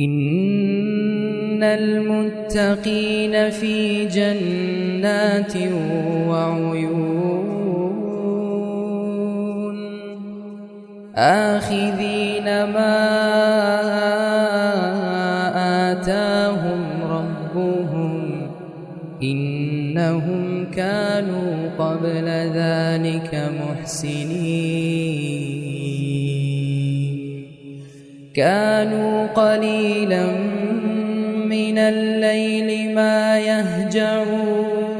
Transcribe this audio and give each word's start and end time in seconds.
إن 0.00 1.62
المتقين 1.62 3.50
في 3.50 4.06
جنات 4.06 5.56
وعيون 6.28 7.54
آخذين 11.14 12.44
ما 12.44 12.96
آتاهم 15.92 16.80
ربهم 17.10 18.42
إنهم 19.22 20.66
كانوا 20.76 21.68
قبل 21.78 22.24
ذلك 22.54 23.52
محسنين 23.60 25.63
كانوا 28.34 29.26
قليلا 29.26 30.26
من 31.46 31.78
الليل 31.78 32.94
ما 32.94 33.38
يهجعون. 33.38 34.94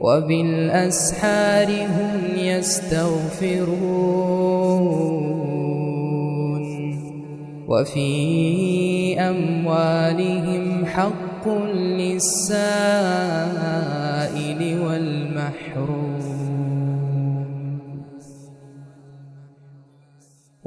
وبالأسحار 0.00 1.68
هم 1.68 2.20
يستغفرون. 2.36 3.70
وفي 7.68 9.20
أموالهم 9.20 10.86
حق 10.86 11.48
للسائل 11.74 12.40
والمحروم. 14.86 16.79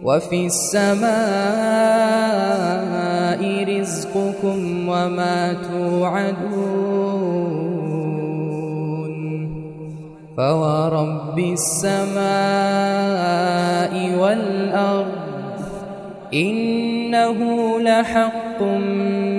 وفي 0.02 0.46
السماء 0.46 1.12
رزقكم 3.64 4.88
وما 4.88 5.52
توعدون 5.52 7.01
فورب 10.36 11.38
السماء 11.38 12.22
والأرض 14.18 15.12
إنه 16.34 17.38
لحق 17.80 18.62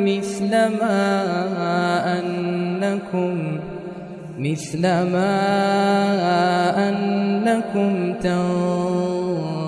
مثل 0.05 0.51
ما 0.51 1.23
أنكم 2.19 3.59
مثل 4.39 4.81
ما 4.81 5.29
أنكم 6.89 8.13
تنطقون 8.13 9.63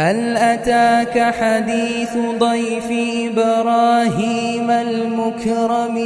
هل 0.00 0.36
أتاك 0.36 1.34
حديث 1.34 2.16
ضيف 2.38 2.90
إبراهيم 3.32 4.70
المكرمين؟ 4.70 6.00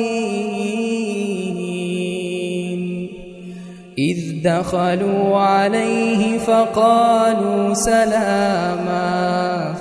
إذ 3.99 4.43
دخلوا 4.45 5.39
عليه 5.39 6.39
فقالوا 6.39 7.75
سلاما. 7.75 9.75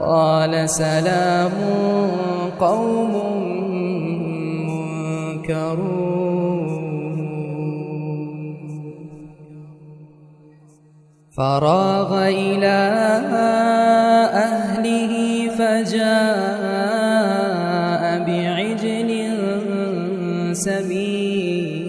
قال 0.00 0.70
سلام 0.70 1.50
قوم 2.60 3.12
منكرون. 5.46 6.89
فراغ 11.40 12.28
إلى 12.28 12.80
أهله 14.44 15.12
فجاء 15.58 16.02
بعجل 18.26 19.10
سمين 20.52 21.80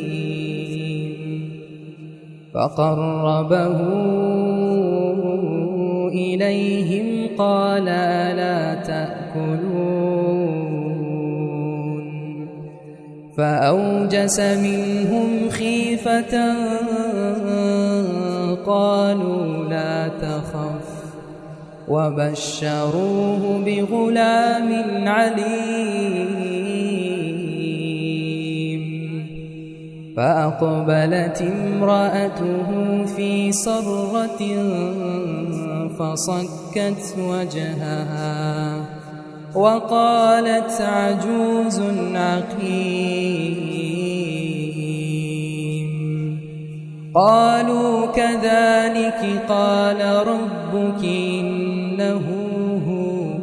فقربه 2.54 3.78
إليهم 6.08 7.08
قال 7.38 7.90
ألا 7.90 8.76
تأكلون 8.76 9.61
فأوجس 13.42 14.40
منهم 14.40 15.50
خيفة 15.50 16.54
قالوا 18.66 19.66
لا 19.70 20.08
تخف 20.08 20.90
وبشروه 21.88 23.64
بغلام 23.66 24.70
عليم 25.08 25.62
فأقبلت 30.18 31.42
امرأته 31.42 33.06
في 33.16 33.52
صرة 33.52 34.40
فصكت 36.00 37.16
وجهها 37.18 39.02
وقالت 39.56 40.82
عجوز 40.82 41.82
عقيم 42.16 43.11
قالوا 47.14 48.06
كذلك 48.06 49.44
قال 49.50 50.28
ربك 50.28 51.04
إنه 51.04 52.28
هو 52.88 53.34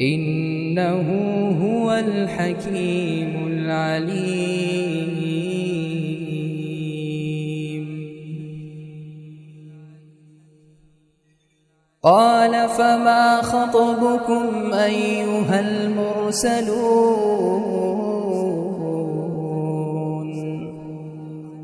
إنه 0.00 1.08
هو 1.62 1.92
الحكيم 1.92 3.46
العليم. 3.46 4.76
قال 12.02 12.68
فما 12.68 13.42
خطبكم 13.42 14.72
أيها 14.72 15.60
المرسلون؟ 15.60 17.26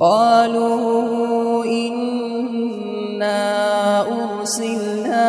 قالوا 0.02 1.64
إنا 1.64 3.40
أرسلنا 4.00 5.28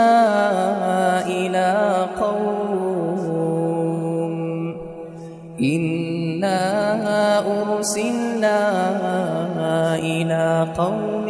إلى 1.27 2.07
قوم 2.21 3.53
إنا 5.61 6.61
أرسلنا 7.61 8.59
إلى 9.95 10.67
قوم 10.77 11.27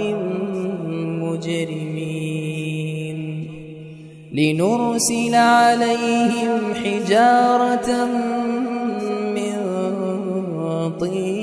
مجرمين 1.24 3.18
لنرسل 4.34 5.36
عليهم 5.36 6.74
حجارة 6.84 8.06
من 9.36 9.56
طين 11.00 11.43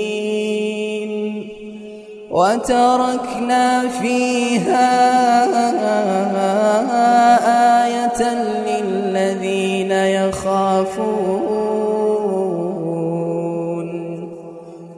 وتركنا 2.31 3.87
فيها 4.01 4.91
آية 7.83 8.21
للذين 8.67 9.91
يخافون. 9.91 11.51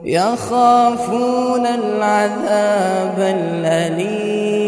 يخافون 0.05 1.65
العذاب 1.65 3.19
الأليم. 3.19 4.62